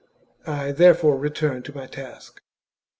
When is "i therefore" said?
0.47-1.15